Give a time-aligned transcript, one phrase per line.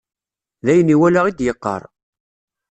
[0.65, 1.81] D ayen iwala i d-yeqqaṛ.